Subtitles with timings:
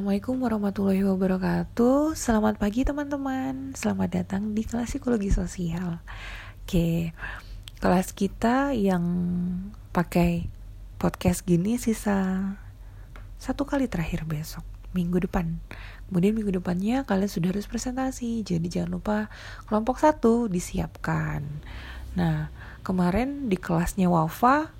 [0.00, 2.16] Assalamualaikum warahmatullahi wabarakatuh.
[2.16, 3.76] Selamat pagi teman-teman.
[3.76, 6.00] Selamat datang di kelas psikologi sosial.
[6.64, 7.12] Oke
[7.84, 9.04] Kelas kita yang
[9.92, 10.48] pakai
[10.96, 12.16] podcast gini sisa
[13.36, 14.64] Satu kali terakhir besok
[14.96, 15.60] Minggu depan.
[16.08, 19.28] Kemudian minggu depannya kalian sudah harus presentasi Jadi jangan lupa
[19.68, 21.44] kelompok satu disiapkan.
[22.16, 22.48] Nah
[22.80, 24.72] kemarin di kelasnya Wafa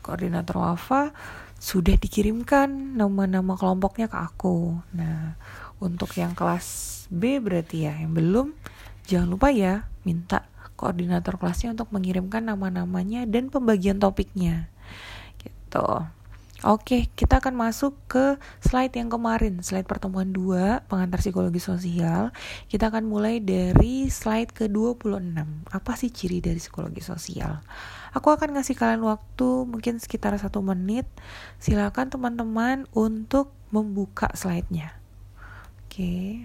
[0.00, 1.12] Koordinator Wafa
[1.60, 4.80] sudah dikirimkan nama-nama kelompoknya ke aku.
[4.96, 5.36] Nah,
[5.76, 8.56] untuk yang kelas B berarti ya, yang belum,
[9.04, 10.48] jangan lupa ya, minta
[10.80, 14.72] koordinator kelasnya untuk mengirimkan nama-namanya dan pembagian topiknya.
[15.36, 15.88] Gitu.
[16.60, 22.36] Oke, kita akan masuk ke slide yang kemarin, slide pertemuan 2, pengantar psikologi sosial.
[22.68, 25.40] Kita akan mulai dari slide ke-26.
[25.72, 27.64] Apa sih ciri dari psikologi sosial?
[28.12, 31.08] Aku akan ngasih kalian waktu mungkin sekitar satu menit.
[31.56, 35.00] Silakan teman-teman untuk membuka slide-nya.
[35.88, 36.44] Oke.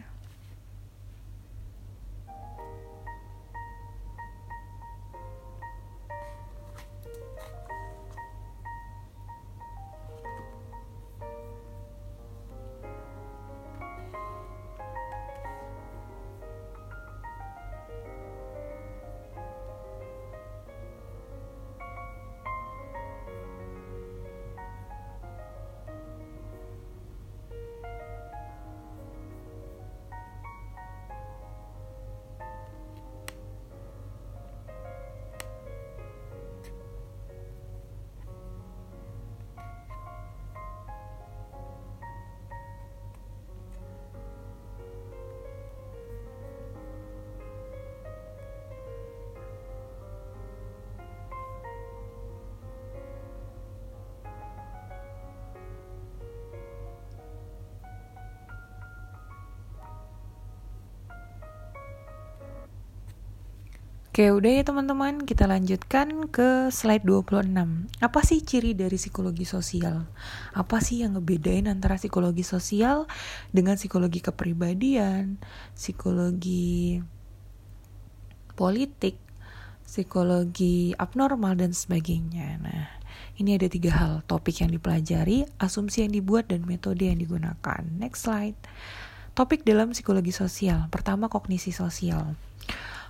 [64.15, 67.51] Oke, udah ya teman-teman, kita lanjutkan ke slide 26.
[67.99, 70.07] Apa sih ciri dari psikologi sosial?
[70.55, 73.11] Apa sih yang ngebedain antara psikologi sosial
[73.51, 75.35] dengan psikologi kepribadian,
[75.75, 77.03] psikologi
[78.55, 79.19] politik,
[79.83, 82.55] psikologi abnormal, dan sebagainya.
[82.63, 82.87] Nah,
[83.35, 87.83] ini ada tiga hal, topik yang dipelajari, asumsi yang dibuat, dan metode yang digunakan.
[87.99, 88.55] Next slide.
[89.35, 90.87] Topik dalam psikologi sosial.
[90.87, 92.39] Pertama, kognisi sosial.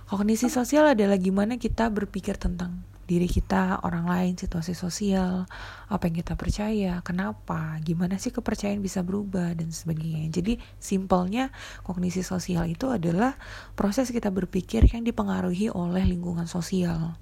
[0.06, 5.46] Kognisi sosial adalah gimana kita berpikir tentang diri kita, orang lain, situasi sosial,
[5.90, 10.30] apa yang kita percaya, kenapa, gimana sih kepercayaan bisa berubah dan sebagainya.
[10.30, 11.54] Jadi simpelnya
[11.86, 13.38] kognisi sosial itu adalah
[13.78, 17.18] proses kita berpikir yang dipengaruhi oleh lingkungan sosial.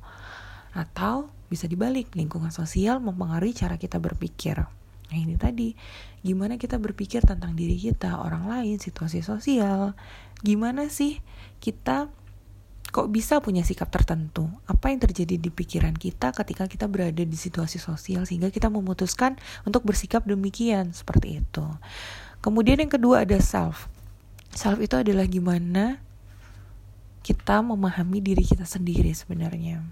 [0.76, 4.60] Atau bisa dibalik, lingkungan sosial mempengaruhi cara kita berpikir.
[4.60, 5.76] Nah ini tadi,
[6.24, 9.92] gimana kita berpikir tentang diri kita, orang lain, situasi sosial,
[10.40, 11.20] gimana sih
[11.60, 12.08] kita
[12.94, 14.46] kok bisa punya sikap tertentu?
[14.70, 19.34] Apa yang terjadi di pikiran kita ketika kita berada di situasi sosial sehingga kita memutuskan
[19.66, 21.66] untuk bersikap demikian seperti itu.
[22.38, 23.90] Kemudian yang kedua ada self.
[24.54, 25.98] Self itu adalah gimana
[27.26, 29.82] kita memahami diri kita sendiri sebenarnya.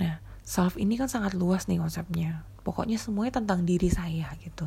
[0.00, 2.48] Nah, self ini kan sangat luas nih konsepnya.
[2.64, 4.64] Pokoknya semuanya tentang diri saya gitu.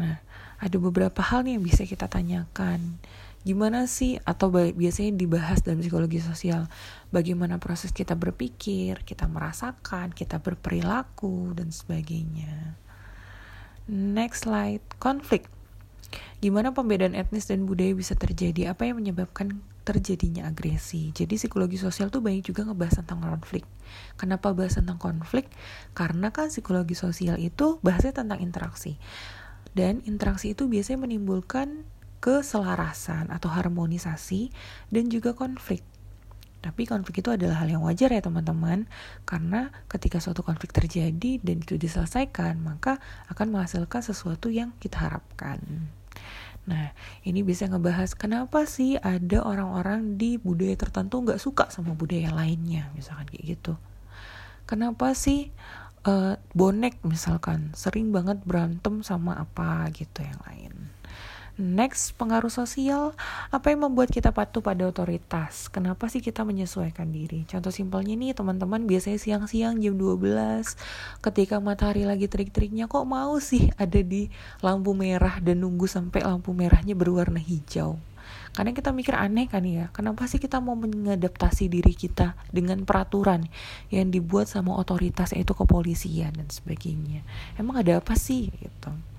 [0.00, 0.24] Nah,
[0.56, 2.96] ada beberapa hal nih yang bisa kita tanyakan
[3.42, 4.18] gimana sih?
[4.22, 6.66] Atau biasanya dibahas dalam psikologi sosial.
[7.14, 12.78] Bagaimana proses kita berpikir kita merasakan kita berperilaku dan sebagainya.
[13.90, 15.50] Next slide konflik.
[16.42, 18.74] Gimana pembedaan etnis dan budaya bisa terjadi?
[18.74, 21.14] Apa yang menyebabkan terjadinya agresi?
[21.14, 23.64] Jadi psikologi sosial tuh banyak juga ngebahas tentang konflik.
[24.18, 25.48] Kenapa bahas tentang konflik?
[25.94, 28.98] Karena kan psikologi sosial itu bahasnya tentang interaksi.
[29.72, 31.88] Dan interaksi itu biasanya menimbulkan
[32.22, 34.54] keselarasan atau harmonisasi
[34.94, 35.82] dan juga konflik.
[36.62, 38.86] Tapi konflik itu adalah hal yang wajar ya teman-teman.
[39.26, 45.58] Karena ketika suatu konflik terjadi dan itu diselesaikan Maka akan menghasilkan sesuatu yang kita harapkan.
[46.70, 46.94] Nah
[47.26, 52.94] ini bisa ngebahas kenapa sih ada orang-orang di budaya tertentu nggak suka sama budaya lainnya
[52.94, 53.74] Misalkan kayak gitu.
[54.70, 55.50] Kenapa sih
[56.06, 60.92] uh, bonek misalkan sering banget berantem sama apa gitu yang lain
[61.60, 63.12] Next, pengaruh sosial.
[63.52, 65.68] Apa yang membuat kita patuh pada otoritas?
[65.68, 67.44] Kenapa sih kita menyesuaikan diri?
[67.44, 70.24] Contoh simpelnya nih, teman-teman biasanya siang-siang jam 12
[71.20, 74.32] ketika matahari lagi terik-teriknya kok mau sih ada di
[74.64, 78.00] lampu merah dan nunggu sampai lampu merahnya berwarna hijau?
[78.56, 83.44] Karena kita mikir aneh kan ya, kenapa sih kita mau mengadaptasi diri kita dengan peraturan
[83.92, 87.20] yang dibuat sama otoritas yaitu kepolisian dan sebagainya.
[87.60, 89.11] Emang ada apa sih gitu?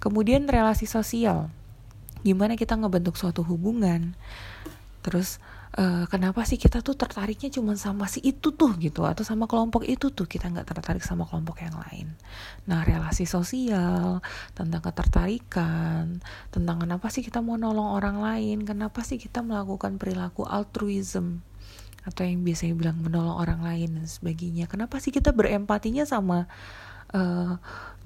[0.00, 1.52] Kemudian relasi sosial.
[2.24, 4.16] Gimana kita ngebentuk suatu hubungan?
[5.00, 5.40] Terus
[5.76, 9.88] uh, kenapa sih kita tuh tertariknya cuma sama si itu tuh gitu atau sama kelompok
[9.88, 10.28] itu tuh?
[10.28, 12.12] Kita nggak tertarik sama kelompok yang lain.
[12.68, 14.20] Nah relasi sosial
[14.52, 16.20] tentang ketertarikan
[16.52, 21.40] tentang kenapa sih kita mau nolong orang lain kenapa sih kita melakukan perilaku altruism
[22.00, 24.64] atau yang biasanya bilang menolong orang lain dan sebagainya.
[24.68, 26.48] Kenapa sih kita berempatinya sama
[27.14, 27.54] uh,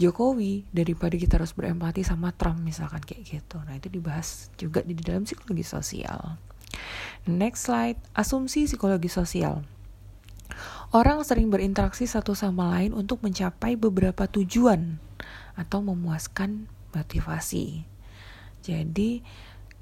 [0.00, 4.96] Jokowi daripada kita harus berempati sama Trump misalkan kayak gitu nah itu dibahas juga di
[4.96, 6.38] dalam psikologi sosial
[7.24, 9.64] Next slide, asumsi psikologi sosial.
[10.94, 15.02] Orang sering berinteraksi satu sama lain untuk mencapai beberapa tujuan
[15.58, 17.82] atau memuaskan motivasi.
[18.62, 19.24] Jadi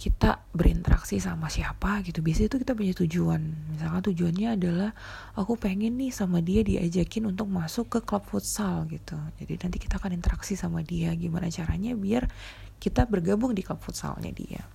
[0.03, 2.27] kita berinteraksi sama siapa gitu.
[2.27, 3.39] Biasanya itu kita punya tujuan.
[3.71, 4.91] Misalkan tujuannya adalah
[5.39, 9.15] aku pengen nih sama dia diajakin untuk masuk ke klub futsal gitu.
[9.39, 12.27] Jadi nanti kita akan interaksi sama dia gimana caranya biar
[12.83, 14.67] kita bergabung di klub futsalnya dia.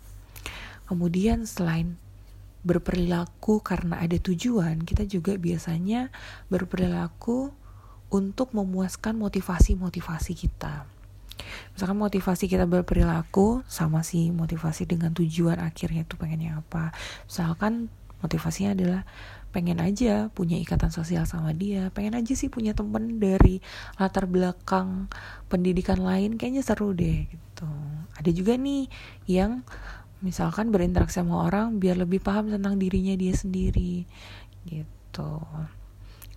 [0.87, 1.99] Kemudian selain
[2.63, 6.07] berperilaku karena ada tujuan, kita juga biasanya
[6.47, 7.51] berperilaku
[8.07, 10.87] untuk memuaskan motivasi-motivasi kita.
[11.73, 16.95] Misalkan motivasi kita berperilaku sama si motivasi dengan tujuan akhirnya itu pengennya apa.
[17.25, 19.01] Misalkan motivasinya adalah
[19.55, 23.63] pengen aja punya ikatan sosial sama dia, pengen aja sih punya temen dari
[23.97, 25.09] latar belakang
[25.47, 27.69] pendidikan lain, kayaknya seru deh gitu.
[28.17, 28.91] Ada juga nih
[29.25, 29.65] yang
[30.21, 34.09] misalkan berinteraksi sama orang biar lebih paham tentang dirinya dia sendiri
[34.65, 35.41] gitu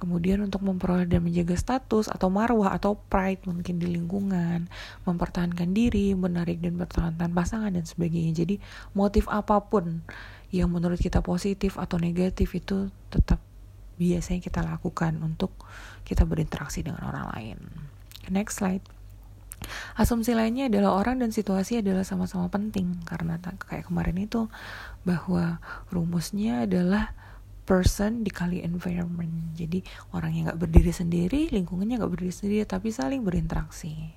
[0.01, 4.67] kemudian untuk memperoleh dan menjaga status atau marwah atau pride mungkin di lingkungan
[5.05, 8.33] mempertahankan diri menarik dan bertahan pasangan dan sebagainya.
[8.33, 8.57] Jadi
[8.97, 10.01] motif apa pun
[10.51, 13.39] yang menurut kita positif atau negatif itu tetap
[14.01, 15.53] biasanya kita lakukan untuk
[16.09, 17.59] kita berinteraksi dengan orang lain.
[18.33, 18.83] Next slide.
[20.01, 24.49] Asumsi lainnya adalah orang dan situasi adalah sama-sama penting karena kayak kemarin itu
[25.05, 25.61] bahwa
[25.93, 27.13] rumusnya adalah
[27.65, 29.55] person dikali environment.
[29.55, 29.85] Jadi
[30.17, 34.15] orang yang nggak berdiri sendiri, lingkungannya nggak berdiri sendiri, tapi saling berinteraksi.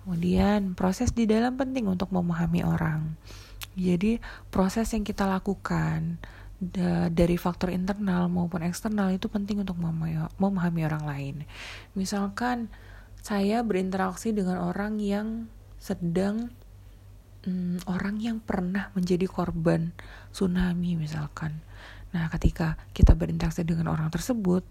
[0.00, 3.14] Kemudian proses di dalam penting untuk memahami orang.
[3.76, 4.18] Jadi
[4.48, 6.18] proses yang kita lakukan
[7.12, 9.80] dari faktor internal maupun eksternal itu penting untuk
[10.36, 11.36] memahami orang lain.
[11.96, 12.68] Misalkan
[13.20, 15.48] saya berinteraksi dengan orang yang
[15.80, 16.52] sedang
[17.48, 19.96] hmm, orang yang pernah menjadi korban
[20.32, 21.64] tsunami misalkan.
[22.10, 24.66] Nah, ketika kita berinteraksi dengan orang tersebut,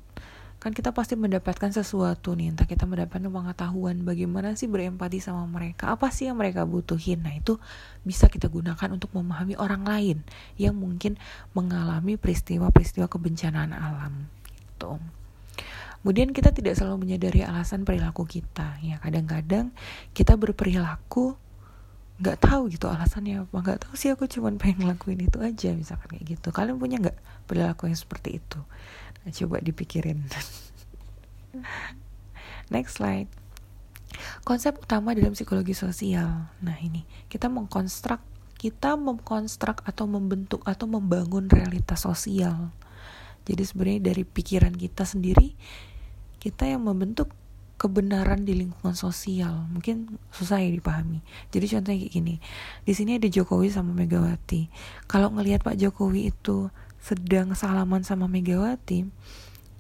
[0.59, 5.95] kan kita pasti mendapatkan sesuatu nih, entah kita mendapatkan pengetahuan bagaimana sih berempati sama mereka,
[5.95, 7.23] apa sih yang mereka butuhin.
[7.23, 7.55] Nah, itu
[8.03, 10.17] bisa kita gunakan untuk memahami orang lain
[10.59, 11.15] yang mungkin
[11.55, 14.27] mengalami peristiwa-peristiwa kebencanaan alam
[14.79, 14.99] gitu.
[15.99, 18.79] Kemudian kita tidak selalu menyadari alasan perilaku kita.
[18.79, 19.75] Ya kadang-kadang
[20.15, 21.35] kita berperilaku
[22.19, 26.07] nggak tahu gitu alasannya apa nggak tahu sih aku cuma pengen ngelakuin itu aja misalkan
[26.11, 26.51] kayak gitu.
[26.51, 27.17] Kalian punya nggak
[27.47, 28.59] perilaku yang seperti itu?
[29.23, 30.27] Nah, coba dipikirin.
[32.73, 33.31] Next slide.
[34.43, 36.51] Konsep utama dalam psikologi sosial.
[36.59, 37.07] Nah ini.
[37.31, 38.19] Kita mengkonstruk
[38.59, 42.75] kita mengkonstruk atau membentuk atau membangun realitas sosial.
[43.47, 45.55] Jadi sebenarnya dari pikiran kita sendiri
[46.39, 47.31] kita yang membentuk
[47.79, 49.65] kebenaran di lingkungan sosial.
[49.71, 51.23] Mungkin susah ya dipahami.
[51.49, 52.35] Jadi contohnya kayak gini
[52.83, 54.67] di sini ada Jokowi sama Megawati.
[55.07, 56.67] Kalau ngelihat Pak Jokowi itu
[56.99, 59.07] sedang salaman sama Megawati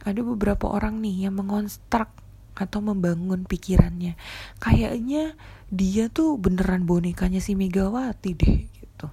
[0.07, 2.07] ada beberapa orang nih yang mengonstruk
[2.55, 4.15] atau membangun pikirannya.
[4.63, 5.35] Kayaknya
[5.67, 9.07] dia tuh beneran bonekanya si Megawati deh gitu.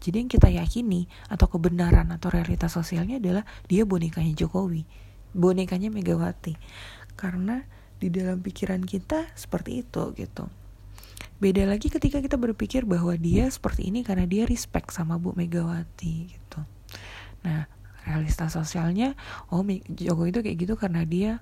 [0.00, 6.54] Jadi yang kita yakini atau kebenaran atau realitas sosialnya adalah dia bonekanya Jokowi bonekanya Megawati.
[7.18, 7.66] Karena
[7.98, 10.50] di dalam pikiran kita seperti itu gitu.
[11.38, 16.14] Beda lagi ketika kita berpikir bahwa dia seperti ini karena dia respect sama Bu Megawati
[16.30, 16.60] gitu.
[17.44, 17.66] Nah
[18.04, 19.16] realitas sosialnya
[19.50, 21.40] oh Jokowi itu kayak gitu karena dia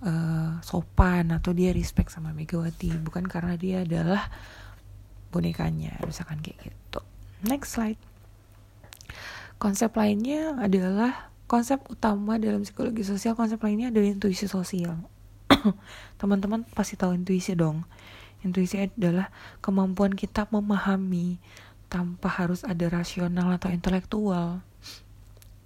[0.00, 4.32] uh, sopan atau dia respect sama Megawati bukan karena dia adalah
[5.34, 7.00] bonekanya misalkan kayak gitu.
[7.44, 8.00] Next slide.
[9.60, 14.96] Konsep lainnya adalah konsep utama dalam psikologi sosial konsep lainnya adalah intuisi sosial
[16.20, 17.84] teman-teman pasti tahu intuisi dong.
[18.44, 19.32] Intuisi adalah
[19.64, 21.40] kemampuan kita memahami
[21.88, 24.60] tanpa harus ada rasional atau intelektual.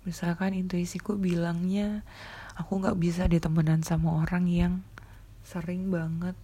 [0.07, 2.07] Misalkan intuisiku bilangnya
[2.55, 4.75] aku nggak bisa ditemenan sama orang yang
[5.43, 6.37] sering banget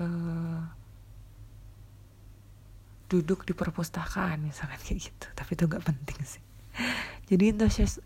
[0.00, 0.64] uh,
[3.12, 5.26] duduk di perpustakaan misalkan kayak gitu.
[5.36, 6.42] Tapi itu nggak penting sih.
[7.28, 7.52] Jadi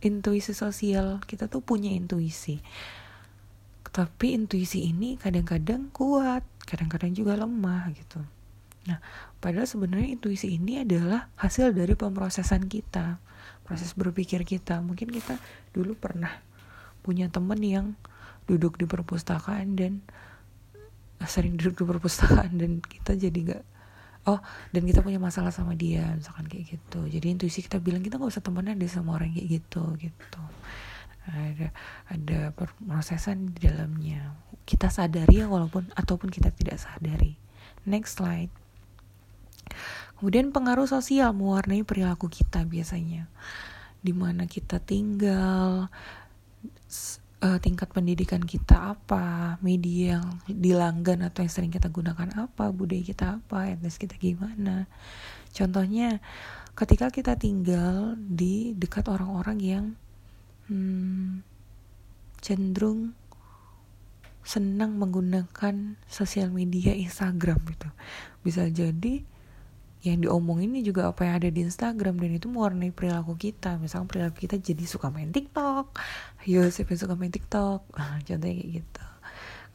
[0.03, 2.59] intuisi, sosial kita tuh punya intuisi
[3.97, 8.21] tapi intuisi ini kadang-kadang kuat kadang-kadang juga lemah gitu.
[8.85, 9.01] Nah
[9.41, 13.17] padahal sebenarnya intuisi ini adalah hasil dari pemrosesan kita
[13.65, 14.85] proses berpikir kita.
[14.85, 15.41] Mungkin kita
[15.73, 16.29] dulu pernah
[17.01, 17.87] punya temen yang
[18.45, 20.05] duduk di perpustakaan dan
[21.25, 23.65] sering duduk di perpustakaan dan kita jadi nggak
[24.29, 24.45] oh
[24.77, 27.01] dan kita punya masalah sama dia misalkan kayak gitu.
[27.09, 30.43] Jadi intuisi kita bilang kita nggak usah temenan deh sama orang kayak gitu gitu
[31.27, 31.69] ada
[32.07, 34.35] ada prosesan di dalamnya.
[34.67, 37.39] Kita sadari ya walaupun ataupun kita tidak sadari.
[37.87, 38.51] Next slide.
[40.17, 43.29] Kemudian pengaruh sosial mewarnai perilaku kita biasanya.
[44.01, 45.93] Di mana kita tinggal
[47.43, 53.03] uh, tingkat pendidikan kita apa, media yang dilanggan atau yang sering kita gunakan apa, budaya
[53.05, 54.89] kita apa, etnis kita gimana.
[55.53, 56.21] Contohnya,
[56.77, 59.85] ketika kita tinggal di dekat orang-orang yang
[60.69, 61.43] hmm,
[62.41, 63.15] cenderung
[64.47, 67.91] senang menggunakan sosial media Instagram gitu,
[68.47, 69.27] bisa jadi
[70.07, 73.75] yang diomongin ini juga apa yang ada di Instagram dan itu mewarnai perilaku kita.
[73.83, 75.99] Misalnya perilaku kita jadi suka main TikTok.
[76.47, 77.81] Yo siapa yang suka main TikTok?
[77.99, 79.07] Nah, contohnya kayak gitu.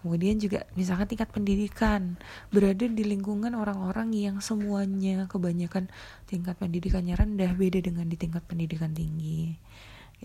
[0.01, 2.15] Kemudian juga misalkan tingkat pendidikan.
[2.47, 5.91] Berada di lingkungan orang-orang yang semuanya kebanyakan
[6.31, 9.59] tingkat pendidikannya rendah beda dengan di tingkat pendidikan tinggi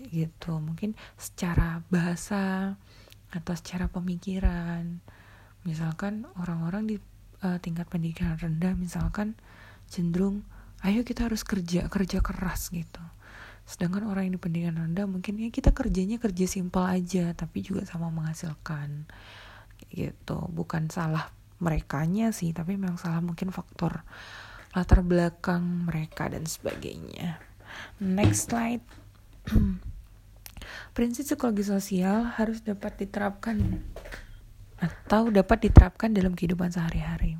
[0.09, 0.57] gitu.
[0.61, 2.75] Mungkin secara bahasa
[3.33, 5.01] atau secara pemikiran.
[5.67, 6.95] Misalkan orang-orang di
[7.43, 9.35] uh, tingkat pendidikan rendah misalkan
[9.87, 10.43] cenderung
[10.85, 13.01] ayo kita harus kerja kerja keras gitu.
[13.67, 17.83] Sedangkan orang yang di pendidikan rendah mungkin ya kita kerjanya kerja simpel aja tapi juga
[17.83, 19.09] sama menghasilkan.
[19.91, 20.37] Gitu.
[20.53, 24.05] Bukan salah merekanya sih tapi memang salah mungkin faktor
[24.77, 27.41] latar belakang mereka dan sebagainya.
[27.97, 28.85] Next slide
[30.95, 33.81] prinsip psikologi sosial harus dapat diterapkan
[34.77, 37.37] atau dapat diterapkan dalam kehidupan sehari-hari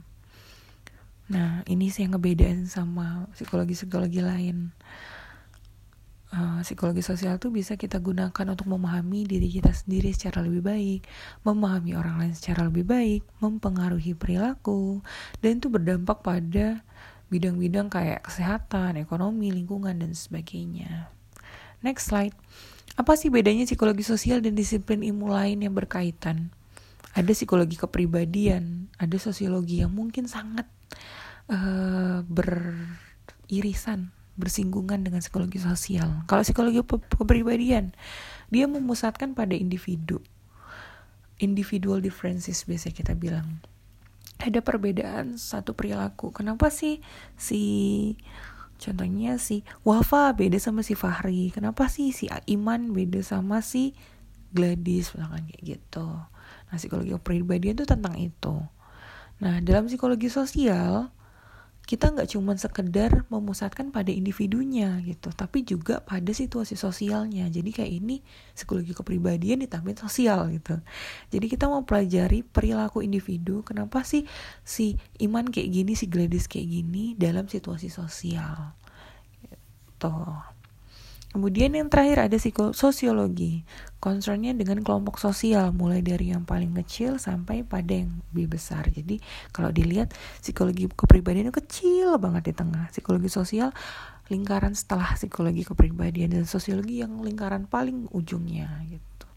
[1.27, 4.71] Nah, ini sih yang ngebedain sama psikologi-psikologi lain.
[6.27, 11.01] Uh, psikologi sosial tuh bisa kita gunakan untuk memahami diri kita sendiri secara lebih baik,
[11.47, 15.03] memahami orang lain secara lebih baik, mempengaruhi perilaku,
[15.39, 16.83] dan itu berdampak pada
[17.31, 21.11] bidang-bidang kayak kesehatan, ekonomi, lingkungan, dan sebagainya.
[21.85, 22.33] Next slide.
[22.97, 26.49] Apa sih bedanya psikologi sosial dan disiplin ilmu lain yang berkaitan?
[27.13, 30.65] Ada psikologi kepribadian, ada sosiologi yang mungkin sangat
[31.49, 36.25] uh, beririsan bersinggungan dengan psikologi sosial.
[36.29, 37.93] Kalau psikologi kepribadian,
[38.53, 40.21] dia memusatkan pada individu.
[41.41, 43.61] Individual differences biasa kita bilang.
[44.37, 46.29] Ada perbedaan satu perilaku.
[46.29, 47.01] Kenapa sih
[47.33, 47.61] si
[48.77, 51.49] contohnya si Wafa beda sama si Fahri?
[51.51, 53.97] Kenapa sih si Iman beda sama si
[54.53, 56.07] Gladys misalkan kayak gitu.
[56.67, 58.55] Nah, psikologi kepribadian itu tentang itu.
[59.37, 61.11] Nah, dalam psikologi sosial,
[61.87, 67.47] kita nggak cuma sekedar memusatkan pada individunya gitu, tapi juga pada situasi sosialnya.
[67.47, 68.19] Jadi kayak ini
[68.51, 70.83] psikologi kepribadian ditambah sosial gitu.
[71.31, 74.27] Jadi kita mau pelajari perilaku individu, kenapa sih
[74.67, 78.75] si Iman kayak gini, si Gladys kayak gini dalam situasi sosial.
[79.47, 80.11] Gitu.
[81.27, 82.37] Kemudian yang terakhir ada
[82.71, 83.67] sosiologi,
[83.99, 88.87] concernnya dengan kelompok sosial, mulai dari yang paling kecil sampai pada yang lebih besar.
[88.87, 89.19] Jadi
[89.51, 92.87] kalau dilihat psikologi kepribadian itu kecil banget di tengah.
[92.89, 93.75] Psikologi sosial
[94.31, 99.27] lingkaran setelah psikologi kepribadian dan sosiologi yang lingkaran paling ujungnya gitu.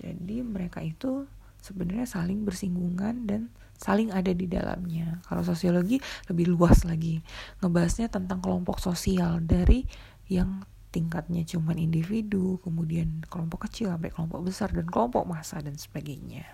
[0.00, 1.28] Jadi mereka itu
[1.60, 5.24] sebenarnya saling bersinggungan dan saling ada di dalamnya.
[5.24, 7.24] Kalau sosiologi lebih luas lagi,
[7.64, 9.84] ngebahasnya tentang kelompok sosial dari
[10.30, 10.62] yang
[10.94, 16.46] tingkatnya cuman individu, kemudian kelompok kecil sampai kelompok besar dan kelompok massa dan sebagainya.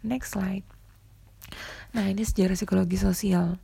[0.00, 0.64] Next slide.
[1.92, 3.60] Nah, ini sejarah psikologi sosial.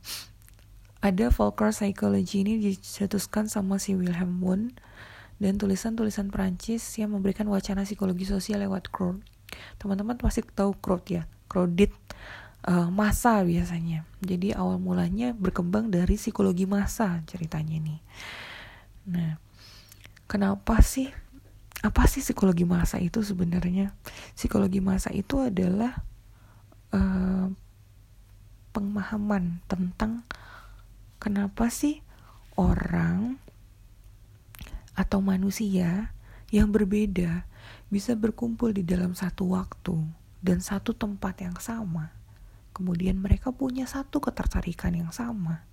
[0.99, 4.77] Ada Volcker Psychology ini dicetuskan sama si Wilhelm Wundt
[5.39, 9.23] dan tulisan-tulisan Prancis yang memberikan wacana psikologi sosial lewat crowd.
[9.79, 11.95] Teman-teman pasti tahu crowd ya, crowded
[12.67, 14.03] uh, masa biasanya.
[14.19, 17.99] Jadi awal mulanya berkembang dari psikologi masa ceritanya nih.
[19.07, 19.39] Nah,
[20.27, 21.07] kenapa sih?
[21.79, 23.95] Apa sih psikologi masa itu sebenarnya?
[24.35, 26.03] Psikologi masa itu adalah
[26.91, 27.47] uh,
[28.75, 30.27] pemahaman tentang
[31.23, 32.03] kenapa sih
[32.59, 33.39] orang
[34.99, 36.11] atau manusia
[36.51, 37.47] yang berbeda
[37.87, 39.95] bisa berkumpul di dalam satu waktu
[40.43, 42.11] dan satu tempat yang sama.
[42.75, 45.68] Kemudian mereka punya satu ketertarikan yang sama.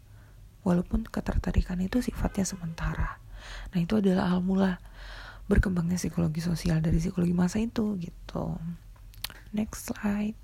[0.67, 3.23] Walaupun ketertarikan itu sifatnya sementara.
[3.71, 4.73] Nah itu adalah awal mula
[5.47, 8.59] berkembangnya psikologi sosial dari psikologi masa itu gitu.
[9.55, 10.35] Next slide.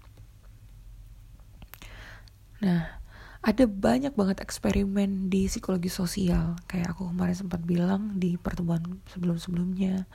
[2.63, 3.03] Nah,
[3.43, 10.07] ada banyak banget eksperimen di psikologi sosial kayak aku kemarin sempat bilang di pertemuan sebelum-sebelumnya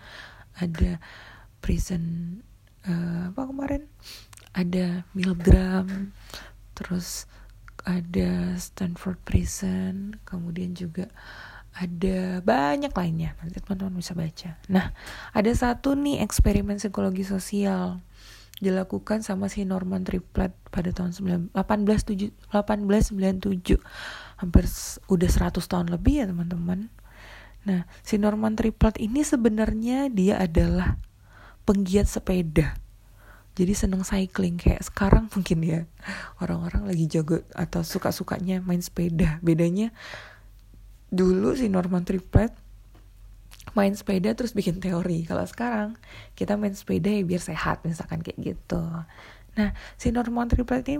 [0.55, 1.03] ada
[1.59, 2.39] prison
[2.87, 3.83] uh, apa kemarin
[4.55, 6.15] ada Milgram
[6.71, 7.27] terus
[7.87, 11.07] ada Stanford Prison kemudian juga
[11.71, 13.31] ada banyak lainnya.
[13.39, 14.59] Nanti teman-teman bisa baca.
[14.67, 14.91] Nah
[15.31, 18.03] ada satu nih eksperimen psikologi sosial
[18.57, 21.13] dilakukan sama si Norman Triplet pada tahun
[21.53, 21.53] 1897
[22.49, 23.77] 1897
[24.41, 24.65] hampir
[25.07, 26.91] udah 100 tahun lebih ya teman-teman.
[27.63, 30.97] Nah si Norman Triplet ini sebenarnya dia adalah
[31.63, 32.75] penggiat sepeda
[33.57, 35.81] jadi seneng cycling kayak sekarang mungkin ya
[36.37, 39.89] orang-orang lagi jago atau suka-sukanya main sepeda bedanya
[41.09, 42.53] dulu si Norman Triplet
[43.75, 45.27] main sepeda terus bikin teori.
[45.27, 45.99] Kalau sekarang
[46.33, 48.81] kita main sepeda ya biar sehat misalkan kayak gitu.
[49.57, 50.97] Nah, si Norman Triplet ini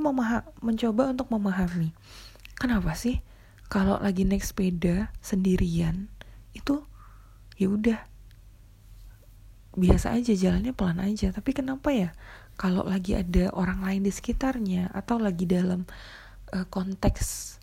[0.61, 1.93] mencoba untuk memahami
[2.57, 3.21] kenapa sih
[3.69, 6.09] kalau lagi naik sepeda sendirian
[6.57, 6.81] itu
[7.61, 7.99] ya udah
[9.77, 12.09] biasa aja jalannya pelan aja tapi kenapa ya
[12.57, 15.85] kalau lagi ada orang lain di sekitarnya atau lagi dalam
[16.51, 17.55] uh, konteks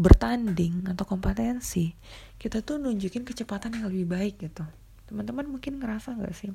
[0.00, 1.92] bertanding atau kompetensi
[2.40, 4.64] kita tuh nunjukin kecepatan yang lebih baik gitu.
[5.10, 6.48] Teman-teman mungkin ngerasa nggak sih?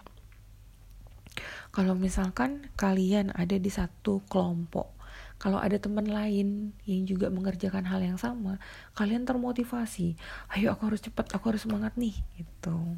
[1.69, 4.95] Kalau misalkan kalian ada di satu kelompok
[5.35, 8.57] kalau ada teman lain yang juga mengerjakan hal yang sama
[8.95, 10.15] kalian termotivasi.
[10.55, 12.97] Ayo aku harus cepat aku harus semangat nih gitu.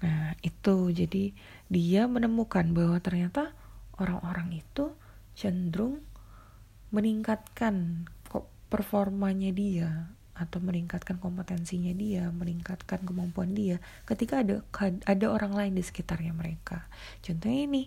[0.00, 0.76] Nah itu.
[0.90, 1.36] Jadi
[1.68, 3.52] dia menemukan bahwa ternyata
[3.98, 4.94] orang-orang itu
[5.34, 6.02] cenderung
[6.94, 8.06] meningkatkan
[8.70, 14.66] performanya dia atau meningkatkan kompetensinya dia, meningkatkan kemampuan dia ketika ada
[15.06, 16.90] ada orang lain di sekitarnya mereka.
[17.22, 17.82] Contohnya ini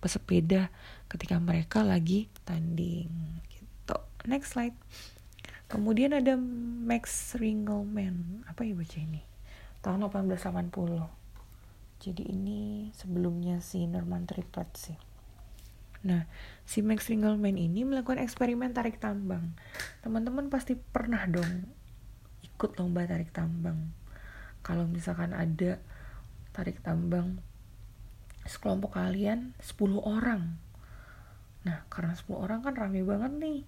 [0.00, 0.72] pesepeda
[1.12, 3.96] ketika mereka lagi tanding gitu.
[4.24, 4.76] Next slide.
[5.68, 6.34] Kemudian ada
[6.88, 8.48] Max Ringelmann.
[8.48, 9.20] Apa ya baca ini?
[9.84, 11.20] Tahun 1880.
[12.00, 15.09] Jadi ini sebelumnya si Norman Triplet sih.
[16.00, 16.24] Nah,
[16.64, 19.52] si Max Ringelmann ini melakukan eksperimen tarik tambang.
[20.00, 21.68] Teman-teman pasti pernah dong
[22.40, 23.92] ikut lomba tarik tambang.
[24.64, 25.80] Kalau misalkan ada
[26.52, 27.40] tarik tambang
[28.48, 30.56] sekelompok kalian 10 orang.
[31.68, 33.60] Nah, karena 10 orang kan rame banget nih.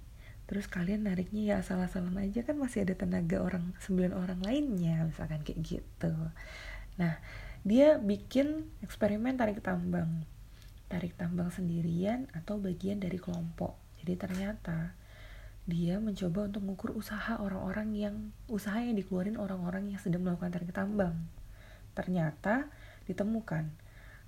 [0.49, 5.45] Terus kalian nariknya ya asal-asalan aja kan masih ada tenaga orang 9 orang lainnya misalkan
[5.45, 6.12] kayak gitu.
[6.97, 7.21] Nah,
[7.62, 10.25] dia bikin eksperimen tarik tambang
[10.92, 13.81] tarik tambang sendirian atau bagian dari kelompok.
[14.05, 14.92] Jadi ternyata
[15.64, 18.14] dia mencoba untuk mengukur usaha orang-orang yang
[18.52, 21.16] usaha yang dikeluarin orang-orang yang sedang melakukan tarik tambang.
[21.96, 22.68] Ternyata
[23.09, 23.72] ditemukan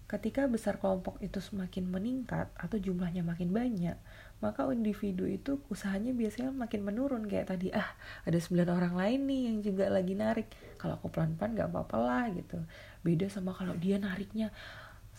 [0.04, 3.96] ketika besar kelompok itu semakin meningkat atau jumlahnya makin banyak,
[4.44, 7.88] maka individu itu usahanya biasanya makin menurun kayak tadi ah
[8.28, 10.48] ada 9 orang lain nih yang juga lagi narik.
[10.76, 12.60] Kalau aku pelan-pelan gak apa-apa lah gitu.
[13.00, 14.52] Beda sama kalau dia nariknya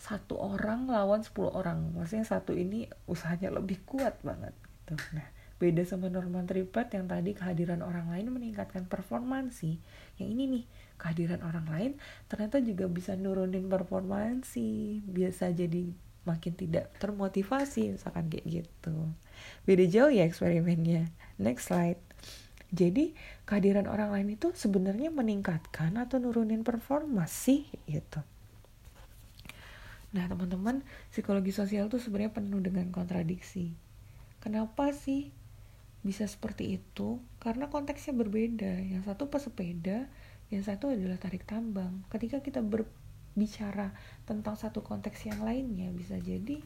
[0.06, 1.90] satu orang lawan 10 orang.
[1.98, 4.54] Maksudnya satu ini usahanya lebih kuat banget
[4.86, 4.94] gitu.
[5.18, 9.82] Nah beda sama Norman Triplet yang tadi kehadiran orang lain meningkatkan performansi.
[10.22, 10.64] Yang ini nih
[10.94, 11.92] kehadiran orang lain
[12.30, 15.02] ternyata juga bisa nurunin performansi.
[15.02, 15.90] Biasa jadi
[16.22, 19.10] makin tidak termotivasi misalkan kayak gitu.
[19.66, 21.10] Beda jauh ya eksperimennya.
[21.42, 21.98] Next slide.
[22.70, 28.22] Jadi kehadiran orang lain itu sebenarnya meningkatkan atau nurunin performa sih gitu
[30.14, 33.74] Nah, teman-teman, psikologi sosial tuh sebenarnya penuh dengan kontradiksi.
[34.38, 35.34] Kenapa sih
[36.06, 37.18] bisa seperti itu?
[37.42, 38.78] Karena konteksnya berbeda.
[38.86, 40.06] Yang satu pesepeda,
[40.54, 42.06] yang satu adalah tarik tambang.
[42.06, 43.90] Ketika kita berbicara
[44.22, 46.62] tentang satu konteks yang lainnya, bisa jadi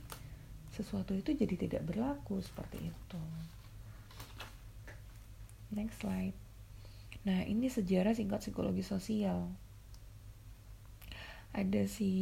[0.76, 3.20] sesuatu itu jadi tidak berlaku seperti itu.
[5.72, 6.36] Next slide.
[7.24, 9.48] Nah, ini sejarah singkat psikologi sosial.
[11.50, 12.12] Ada si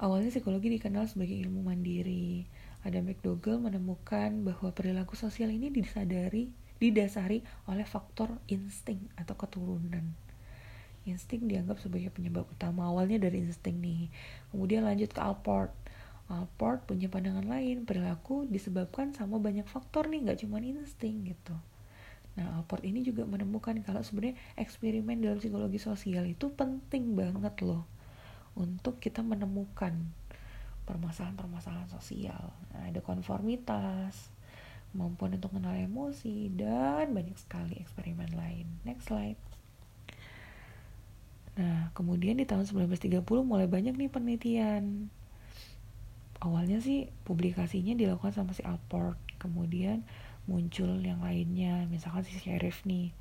[0.00, 2.48] Awalnya psikologi dikenal sebagai ilmu mandiri.
[2.88, 6.48] Adam McDougall menemukan bahwa perilaku sosial ini disadari,
[6.80, 10.16] didasari oleh faktor insting atau keturunan.
[11.04, 14.08] Insting dianggap sebagai penyebab utama awalnya dari insting nih.
[14.48, 15.76] Kemudian lanjut ke Alport.
[16.32, 21.52] Alport punya pandangan lain, perilaku disebabkan sama banyak faktor nih, nggak cuma insting gitu.
[22.40, 27.99] Nah, Alport ini juga menemukan kalau sebenarnya eksperimen dalam psikologi sosial itu penting banget loh
[28.54, 29.94] untuk kita menemukan
[30.88, 32.50] permasalahan-permasalahan sosial.
[32.74, 34.32] Nah, ada konformitas,
[34.90, 38.66] kemampuan untuk mengenal emosi, dan banyak sekali eksperimen lain.
[38.82, 39.38] Next slide.
[41.54, 45.12] Nah, kemudian di tahun 1930 mulai banyak nih penelitian.
[46.40, 50.02] Awalnya sih publikasinya dilakukan sama si Alport, kemudian
[50.48, 53.14] muncul yang lainnya misalkan si sheriff nih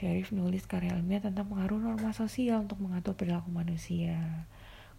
[0.00, 4.48] sheriff nulis karya ilmiah tentang pengaruh norma sosial untuk mengatur perilaku manusia.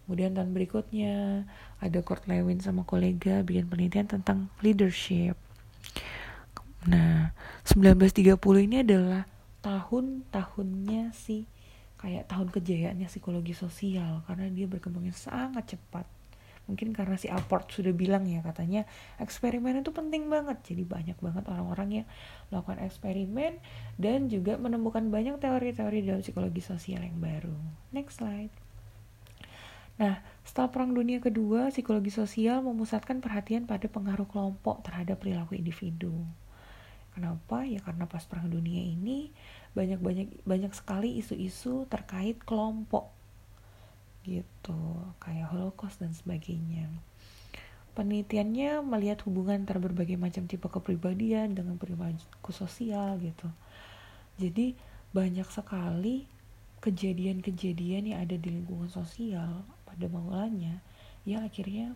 [0.06, 1.42] Kemudian tahun berikutnya
[1.82, 5.34] ada Kurt Lewin sama kolega bikin penelitian tentang leadership.
[6.86, 7.34] Nah
[7.66, 9.26] 1930 ini adalah
[9.66, 11.50] tahun-tahunnya si
[11.98, 16.06] kayak tahun kejayaannya psikologi sosial karena dia berkembangnya sangat cepat
[16.72, 18.88] mungkin karena si Alport sudah bilang ya katanya
[19.20, 22.06] eksperimen itu penting banget jadi banyak banget orang-orang yang
[22.48, 23.60] melakukan eksperimen
[24.00, 27.54] dan juga menemukan banyak teori-teori dalam psikologi sosial yang baru
[27.92, 28.52] next slide
[30.00, 36.24] Nah, setelah Perang Dunia Kedua, psikologi sosial memusatkan perhatian pada pengaruh kelompok terhadap perilaku individu.
[37.12, 37.68] Kenapa?
[37.68, 39.30] Ya karena pas Perang Dunia ini
[39.76, 43.12] banyak-banyak banyak sekali isu-isu terkait kelompok
[44.22, 44.78] gitu
[45.18, 46.88] kayak holocaust dan sebagainya.
[47.92, 53.52] Penelitiannya melihat hubungan antara berbagai macam tipe kepribadian dengan perilaku sosial gitu.
[54.40, 54.72] Jadi
[55.12, 56.24] banyak sekali
[56.80, 60.80] kejadian-kejadian yang ada di lingkungan sosial pada mulanya
[61.22, 61.94] yang akhirnya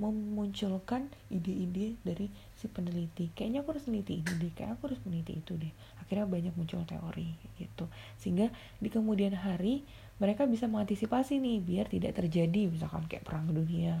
[0.00, 3.28] memunculkan ide-ide dari si peneliti.
[3.36, 5.72] Kayaknya aku harus meneliti ini deh kayak aku harus meneliti itu deh.
[6.00, 7.84] Akhirnya banyak muncul teori gitu.
[8.16, 8.48] Sehingga
[8.80, 9.84] di kemudian hari
[10.20, 13.96] mereka bisa mengantisipasi nih biar tidak terjadi misalkan kayak perang dunia.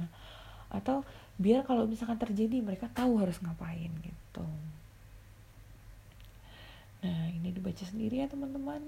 [0.68, 1.02] Atau
[1.40, 4.46] biar kalau misalkan terjadi mereka tahu harus ngapain gitu.
[7.00, 8.84] Nah ini dibaca sendiri ya teman-teman.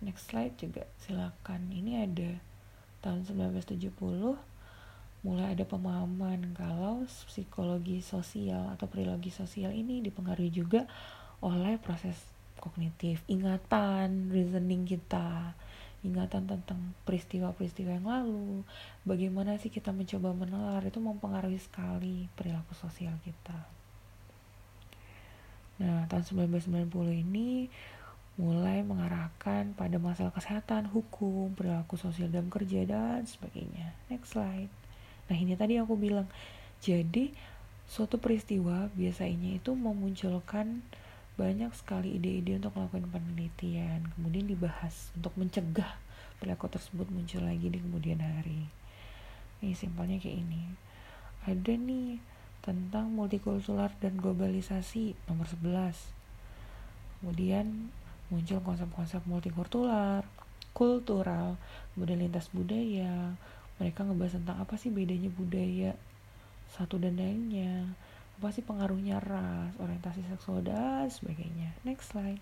[0.00, 1.68] Next slide juga silakan.
[1.74, 2.30] Ini ada
[3.02, 3.90] tahun 1970
[5.20, 10.88] mulai ada pemahaman kalau psikologi sosial atau perilaku sosial ini dipengaruhi juga
[11.44, 12.16] oleh proses
[12.56, 15.52] kognitif ingatan reasoning kita
[16.00, 18.64] ingatan tentang peristiwa-peristiwa yang lalu,
[19.04, 23.68] bagaimana sih kita mencoba menelar itu mempengaruhi sekali perilaku sosial kita.
[25.80, 26.92] Nah, tahun 1990
[27.24, 27.72] ini
[28.40, 33.92] mulai mengarahkan pada masalah kesehatan, hukum, perilaku sosial dalam kerja dan sebagainya.
[34.08, 34.72] Next slide.
[35.28, 36.28] Nah, ini tadi aku bilang.
[36.80, 37.36] Jadi,
[37.84, 40.80] suatu peristiwa biasanya itu memunculkan
[41.40, 45.96] banyak sekali ide-ide untuk melakukan penelitian kemudian dibahas untuk mencegah
[46.36, 48.68] perilaku tersebut muncul lagi di kemudian hari.
[49.64, 50.64] Ini simpelnya kayak ini.
[51.48, 52.20] Ada nih
[52.60, 56.20] tentang multikultural dan globalisasi nomor 11
[57.20, 57.88] kemudian
[58.28, 60.24] muncul konsep-konsep multikultural
[60.76, 61.56] kultural
[61.96, 63.32] kemudian lintas budaya.
[63.80, 65.96] Mereka ngebahas tentang apa sih bedanya budaya
[66.68, 67.96] satu dan lainnya
[68.40, 71.76] apa sih pengaruhnya ras, orientasi seksual dan sebagainya.
[71.84, 72.40] Next slide.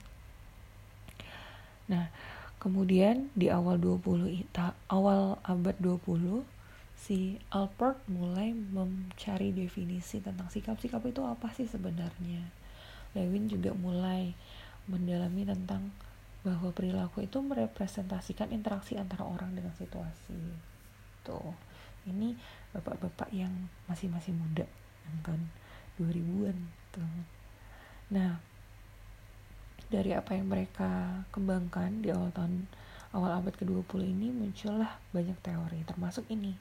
[1.91, 2.07] Nah,
[2.63, 4.47] kemudian di awal 20
[4.87, 6.47] awal abad 20
[6.95, 12.47] si Alpert mulai mencari definisi tentang sikap-sikap itu apa sih sebenarnya.
[13.19, 14.39] Lewin juga mulai
[14.87, 15.91] mendalami tentang
[16.47, 20.39] bahwa perilaku itu merepresentasikan interaksi antara orang dengan situasi.
[21.27, 21.59] Tuh,
[22.07, 22.39] ini
[22.71, 23.51] bapak-bapak yang
[23.91, 24.67] masih-masih muda,
[25.27, 25.43] kan?
[25.99, 27.03] 2000-an gitu.
[28.15, 28.41] Nah,
[29.89, 32.69] dari apa yang mereka kembangkan di awal tahun
[33.17, 36.57] awal abad ke-20 ini muncullah banyak teori termasuk ini.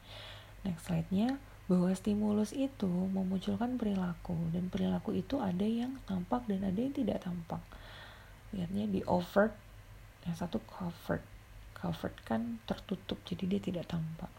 [0.63, 1.35] Next slide-nya
[1.67, 7.19] bahwa stimulus itu memunculkan perilaku dan perilaku itu ada yang tampak dan ada yang tidak
[7.19, 7.59] tampak.
[8.55, 9.51] Lihatnya di overt,
[10.23, 11.19] yang satu covert.
[11.75, 14.31] Covert kan tertutup jadi dia tidak tampak.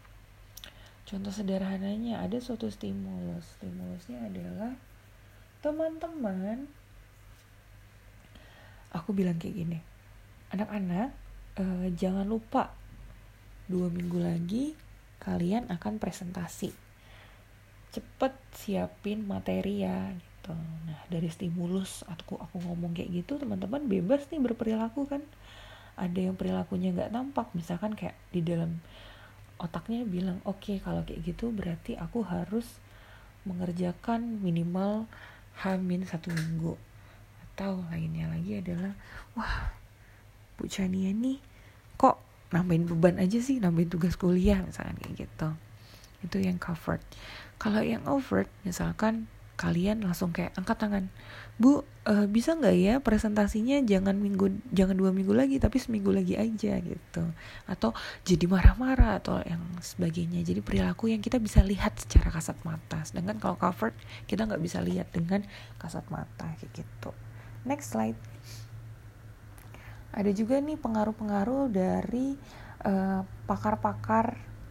[1.04, 3.60] Contoh sederhananya ada suatu stimulus.
[3.60, 4.72] Stimulusnya adalah
[5.60, 6.68] teman-teman
[8.94, 9.78] aku bilang kayak gini
[10.54, 11.12] anak-anak
[11.60, 12.72] eh, jangan lupa
[13.68, 14.64] dua minggu lagi
[15.20, 16.72] kalian akan presentasi.
[17.92, 20.56] Cepet siapin materi ya gitu.
[20.88, 25.22] Nah dari stimulus aku aku ngomong kayak gitu teman-teman bebas nih berperilaku kan.
[25.98, 28.80] Ada yang perilakunya nggak tampak misalkan kayak di dalam
[29.58, 32.64] otaknya bilang oke okay, kalau kayak gitu berarti aku harus
[33.42, 35.10] mengerjakan minimal
[35.62, 36.78] Hamin satu minggu.
[37.42, 38.94] Atau lainnya lagi adalah
[39.34, 39.74] wah
[40.58, 41.42] Bu Chania nih
[41.98, 42.18] kok
[42.54, 45.48] nambahin beban aja sih nambahin tugas kuliah misalkan kayak gitu.
[46.22, 47.02] Itu yang covered.
[47.58, 49.26] Kalau yang overt misalkan
[49.58, 51.04] kalian langsung kayak angkat tangan
[51.58, 56.38] bu uh, bisa nggak ya presentasinya jangan minggu jangan dua minggu lagi tapi seminggu lagi
[56.38, 57.22] aja gitu.
[57.66, 57.92] Atau
[58.22, 60.46] jadi marah-marah atau yang sebagainya.
[60.46, 63.02] Jadi perilaku yang kita bisa lihat secara kasat mata.
[63.02, 63.98] Sedangkan kalau covered
[64.30, 65.42] kita nggak bisa lihat dengan
[65.82, 67.10] kasat mata kayak gitu.
[67.66, 68.18] Next slide.
[70.14, 72.38] Ada juga nih pengaruh-pengaruh dari
[72.78, 74.26] pakar eh, pakar-pakar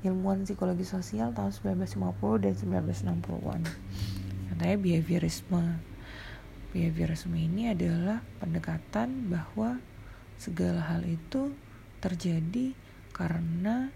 [0.08, 3.62] ilmuwan psikologi sosial tahun 1950 dan 1960-an
[4.54, 5.82] katanya behaviorisme
[6.72, 9.80] behaviorisme ini adalah pendekatan bahwa
[10.38, 11.56] segala hal itu
[11.98, 12.78] terjadi
[13.12, 13.90] karena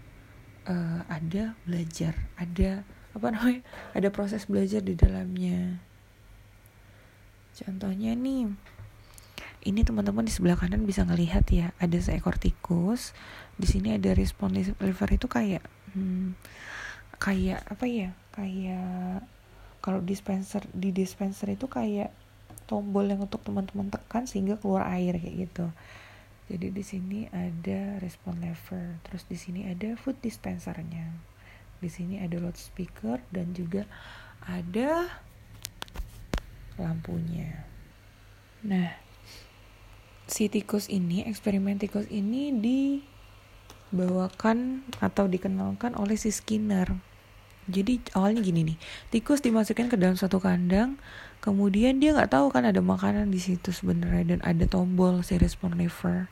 [0.66, 2.82] uh, ada belajar, ada
[3.12, 3.62] apa namanya,
[3.94, 5.78] ada proses belajar di dalamnya.
[7.52, 8.48] Contohnya nih,
[9.68, 13.12] ini teman-teman di sebelah kanan bisa ngelihat ya, ada seekor tikus.
[13.54, 15.62] Di sini ada respon liver itu kayak,
[15.94, 16.34] hmm,
[17.20, 19.22] kayak apa ya, kayak
[19.84, 22.10] kalau dispenser di dispenser itu kayak
[22.72, 25.68] tombol yang untuk teman-teman tekan sehingga keluar air kayak gitu.
[26.48, 31.12] Jadi di sini ada respon lever terus di sini ada food dispensernya.
[31.84, 33.84] Di sini ada loudspeaker dan juga
[34.40, 35.12] ada
[36.80, 37.68] lampunya.
[38.64, 38.96] Nah
[40.24, 42.56] si tikus ini eksperimen tikus ini
[43.92, 47.11] dibawakan atau dikenalkan oleh si Skinner
[47.70, 48.78] jadi awalnya gini nih
[49.14, 50.98] tikus dimasukkan ke dalam satu kandang
[51.42, 55.74] kemudian dia nggak tahu kan ada makanan di situ sebenarnya dan ada tombol si respon
[55.74, 56.30] lever.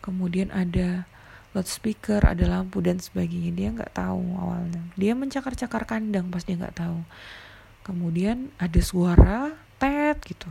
[0.00, 1.04] Kemudian ada
[1.52, 3.52] loudspeaker ada lampu dan sebagainya.
[3.52, 4.80] Dia nggak tahu awalnya.
[4.96, 7.04] Dia mencakar-cakar kandang pas dia nggak tahu.
[7.84, 10.48] Kemudian ada suara tet gitu.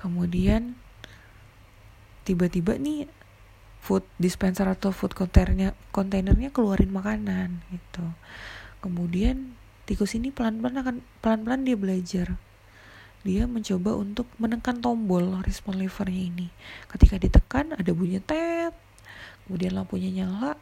[0.00, 0.72] Kemudian
[2.24, 3.12] tiba-tiba nih
[3.82, 8.06] food dispenser atau food containernya kontainernya keluarin makanan gitu.
[8.78, 9.58] Kemudian
[9.90, 12.38] tikus ini pelan-pelan akan pelan-pelan dia belajar.
[13.26, 16.46] Dia mencoba untuk menekan tombol respon levernya ini.
[16.86, 18.70] Ketika ditekan ada bunyi tet
[19.42, 20.54] kemudian lampunya nyala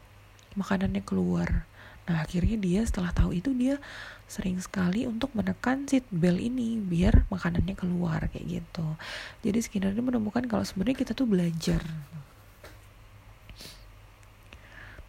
[0.56, 1.68] makanannya keluar.
[2.09, 3.76] Nah akhirnya dia setelah tahu itu dia
[4.24, 8.96] sering sekali untuk menekan seat bell ini biar makanannya keluar kayak gitu.
[9.44, 11.85] Jadi Skinner ini menemukan kalau sebenarnya kita tuh belajar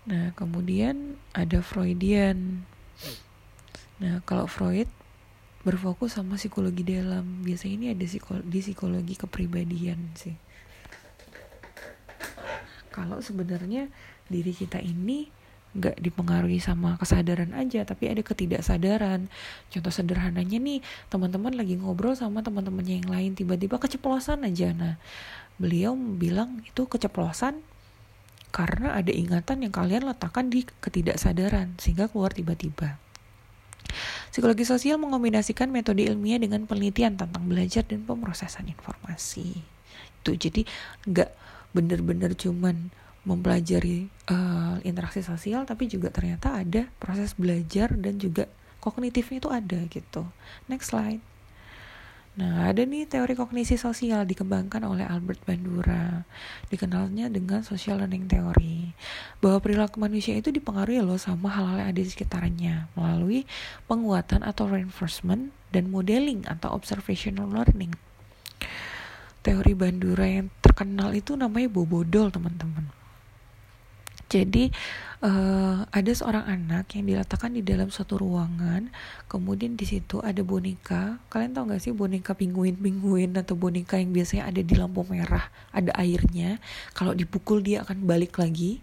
[0.06, 2.66] nah kemudian ada Freudian.
[4.02, 4.90] Nah, kalau Freud
[5.62, 8.06] berfokus sama psikologi dalam, biasanya ini ada
[8.42, 10.34] di psikologi kepribadian sih.
[12.90, 13.88] Kalau sebenarnya
[14.26, 15.30] diri kita ini
[15.72, 19.32] nggak dipengaruhi sama kesadaran aja tapi ada ketidaksadaran.
[19.72, 24.76] Contoh sederhananya nih teman-teman lagi ngobrol sama teman-temannya yang lain tiba-tiba keceplosan aja.
[24.76, 25.00] Nah
[25.56, 27.64] beliau bilang itu keceplosan
[28.52, 33.00] karena ada ingatan yang kalian letakkan di ketidaksadaran sehingga keluar tiba-tiba
[34.32, 39.60] Psikologi sosial mengombinasikan metode ilmiah dengan penelitian tentang belajar dan pemrosesan informasi.
[40.24, 40.64] Itu jadi
[41.04, 41.30] nggak
[41.76, 42.92] bener-bener cuman
[43.28, 48.50] mempelajari uh, interaksi sosial, tapi juga ternyata ada proses belajar dan juga
[48.82, 50.24] kognitifnya itu ada gitu.
[50.72, 51.22] Next slide.
[52.32, 56.24] Nah, ada nih teori kognisi sosial dikembangkan oleh Albert Bandura.
[56.72, 58.96] Dikenalnya dengan social learning theory.
[59.44, 63.44] Bahwa perilaku manusia itu dipengaruhi loh sama hal-hal yang ada di sekitarnya melalui
[63.91, 67.91] penguatan atau reinforcement dan modeling atau observational learning.
[69.44, 73.01] Teori Bandura yang terkenal itu namanya Bobodol, teman-teman.
[74.32, 74.72] Jadi
[75.20, 78.88] uh, ada seorang anak yang diletakkan di dalam suatu ruangan,
[79.28, 81.20] kemudian di situ ada boneka.
[81.28, 85.91] Kalian tahu gak sih boneka pinguin-pinguin atau boneka yang biasanya ada di lampu merah, ada
[86.00, 86.63] airnya.
[86.96, 88.80] Kalau dipukul dia akan balik lagi,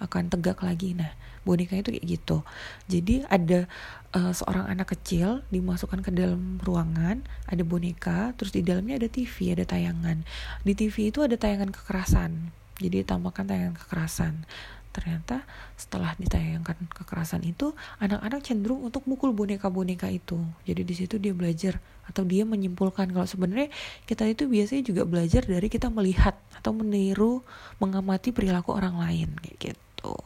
[0.00, 0.96] akan tegak lagi.
[0.96, 1.12] Nah,
[1.44, 2.40] boneka itu kayak gitu.
[2.88, 3.68] Jadi ada
[4.16, 9.52] uh, seorang anak kecil dimasukkan ke dalam ruangan, ada boneka, terus di dalamnya ada TV,
[9.52, 10.24] ada tayangan.
[10.64, 12.56] Di TV itu ada tayangan kekerasan.
[12.78, 14.46] Jadi tambahkan tayangan kekerasan
[14.90, 15.44] ternyata
[15.78, 20.40] setelah ditayangkan kekerasan itu anak-anak cenderung untuk mukul boneka-boneka itu.
[20.64, 23.68] Jadi di situ dia belajar atau dia menyimpulkan kalau sebenarnya
[24.08, 27.44] kita itu biasanya juga belajar dari kita melihat atau meniru
[27.78, 30.16] mengamati perilaku orang lain kayak gitu.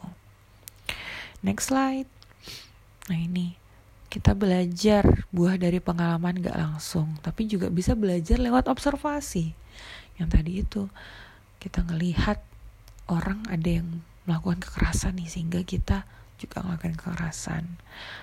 [1.43, 2.09] Next slide.
[3.11, 3.59] Nah ini.
[4.13, 9.57] Kita belajar buah dari pengalaman gak langsung tapi juga bisa belajar lewat observasi.
[10.21, 10.85] Yang tadi itu
[11.57, 12.37] kita ngelihat
[13.09, 16.07] orang ada yang melakukan kekerasan nih sehingga kita
[16.39, 17.63] juga melakukan kekerasan.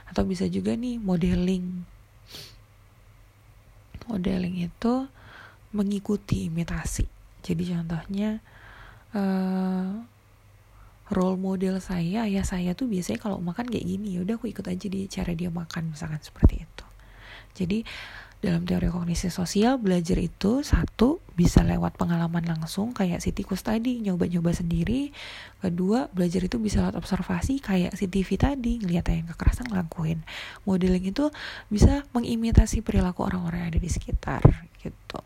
[0.09, 1.85] Atau bisa juga nih modeling.
[4.09, 5.09] Modeling itu
[5.71, 7.07] mengikuti imitasi.
[7.41, 8.43] Jadi contohnya
[9.17, 10.03] uh,
[11.11, 14.67] role model saya ayah saya tuh biasanya kalau makan kayak gini ya udah aku ikut
[14.67, 16.87] aja di cara dia makan misalkan seperti itu.
[17.55, 17.79] Jadi
[18.41, 24.01] dalam teori kognisi sosial, belajar itu satu bisa lewat pengalaman langsung kayak si tikus tadi
[24.01, 25.13] nyoba-nyoba sendiri.
[25.61, 30.25] Kedua, belajar itu bisa lewat observasi kayak si TV tadi ngeliat yang kekerasan ngelakuin.
[30.65, 31.29] Modeling itu
[31.69, 34.41] bisa mengimitasi perilaku orang-orang yang ada di sekitar
[34.81, 35.21] gitu.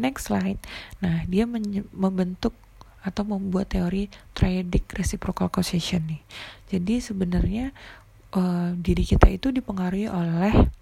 [0.00, 0.60] Next slide.
[1.04, 1.44] Nah, dia
[1.92, 2.56] membentuk
[3.04, 6.22] atau membuat teori triadic reciprocal causation nih.
[6.72, 7.76] Jadi sebenarnya
[8.36, 10.77] uh, diri kita itu dipengaruhi oleh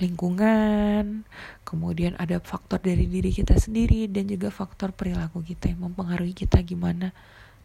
[0.00, 1.28] lingkungan,
[1.62, 6.64] kemudian ada faktor dari diri kita sendiri dan juga faktor perilaku kita yang mempengaruhi kita
[6.64, 7.12] gimana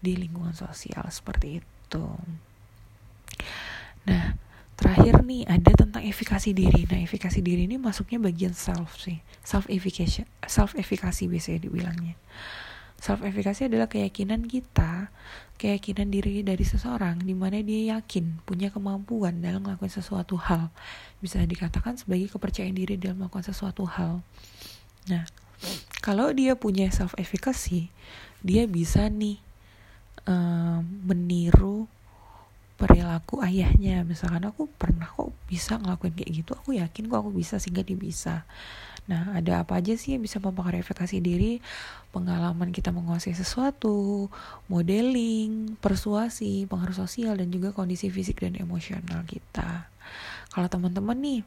[0.04, 2.06] di lingkungan sosial seperti itu.
[4.06, 4.38] Nah,
[4.76, 6.86] terakhir nih ada tentang efikasi diri.
[6.86, 12.20] Nah, efikasi diri ini masuknya bagian self sih, self efficacy, self efficacy biasanya dibilangnya.
[13.00, 15.14] Self efficacy adalah keyakinan kita,
[15.62, 20.74] keyakinan diri dari seseorang di mana dia yakin punya kemampuan dalam melakukan sesuatu hal.
[21.22, 24.26] Bisa dikatakan sebagai kepercayaan diri dalam melakukan sesuatu hal.
[25.12, 25.24] Nah,
[26.02, 27.94] kalau dia punya self efficacy,
[28.42, 29.38] dia bisa nih
[30.26, 31.90] um, meniru
[32.76, 37.56] perilaku ayahnya misalkan aku pernah kok bisa ngelakuin kayak gitu aku yakin kok aku bisa
[37.56, 38.44] sehingga dia bisa
[39.06, 41.62] Nah, ada apa aja sih yang bisa mempengaruhi efikasi diri?
[42.10, 44.30] Pengalaman kita menguasai sesuatu,
[44.66, 49.94] modeling, persuasi, pengaruh sosial, dan juga kondisi fisik dan emosional kita.
[50.50, 51.42] Kalau teman-teman nih,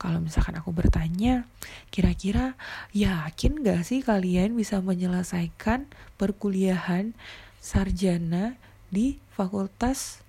[0.00, 1.44] kalau misalkan aku bertanya,
[1.92, 2.56] kira-kira
[2.96, 7.12] yakin gak sih kalian bisa menyelesaikan perkuliahan
[7.60, 8.56] sarjana
[8.88, 10.24] di Fakultas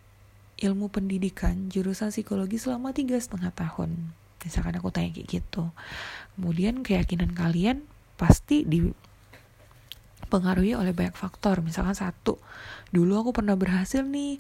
[0.60, 4.23] Ilmu Pendidikan jurusan Psikologi selama tiga setengah tahun?
[4.44, 5.72] Misalkan aku tanya kayak gitu.
[6.36, 7.82] Kemudian keyakinan kalian
[8.20, 11.64] pasti dipengaruhi oleh banyak faktor.
[11.64, 12.36] Misalkan satu
[12.94, 14.38] dulu aku pernah berhasil nih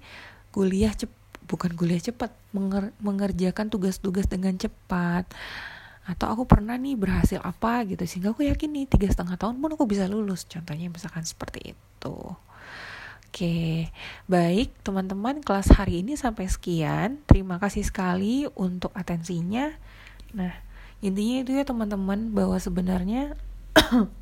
[0.53, 1.09] kuliah cep
[1.43, 5.25] bukan kuliah cepat menger mengerjakan tugas-tugas dengan cepat.
[6.03, 9.79] Atau aku pernah nih berhasil apa gitu sehingga aku yakin nih tiga setengah tahun pun
[9.79, 10.43] aku bisa lulus.
[10.43, 12.15] Contohnya misalkan seperti itu
[13.34, 13.89] Oke,
[14.30, 17.17] baik teman-teman kelas hari ini sampai sekian.
[17.26, 19.74] Terima kasih sekali untuk atensinya.
[20.38, 20.54] Nah,
[21.02, 23.34] intinya itu ya teman-teman bahwa sebenarnya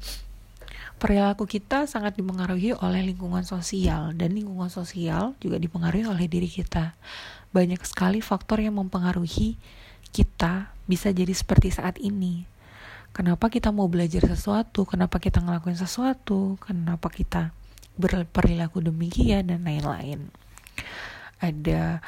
[1.04, 6.95] perilaku kita sangat dipengaruhi oleh lingkungan sosial dan lingkungan sosial juga dipengaruhi oleh diri kita.
[7.52, 9.60] Banyak sekali faktor yang mempengaruhi
[10.15, 12.47] kita bisa jadi seperti saat ini.
[13.12, 17.52] Kenapa kita mau belajar sesuatu, kenapa kita ngelakuin sesuatu, kenapa kita
[17.95, 20.32] berperilaku demikian dan lain-lain.
[21.41, 21.99] Ada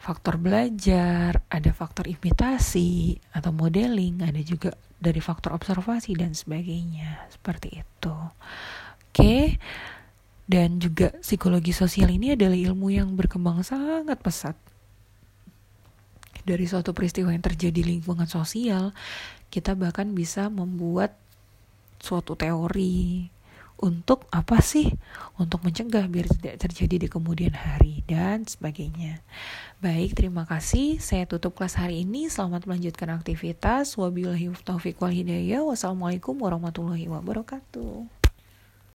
[0.00, 7.28] faktor belajar, ada faktor imitasi atau modeling, ada juga dari faktor observasi dan sebagainya.
[7.32, 8.16] Seperti itu.
[9.08, 9.56] Oke.
[10.44, 14.56] Dan juga psikologi sosial ini adalah ilmu yang berkembang sangat pesat.
[16.44, 18.92] Dari suatu peristiwa yang terjadi di lingkungan sosial,
[19.48, 21.16] kita bahkan bisa membuat
[21.96, 23.32] suatu teori,
[23.78, 24.94] untuk apa sih?
[25.36, 29.20] Untuk mencegah biar tidak terjadi di kemudian hari dan sebagainya.
[29.82, 31.02] Baik, terima kasih.
[31.02, 32.32] Saya tutup kelas hari ini.
[32.32, 33.98] Selamat melanjutkan aktivitas.
[34.00, 35.60] Wabillahi taufiq wal hidayah.
[35.66, 38.23] Wassalamualaikum warahmatullahi wabarakatuh.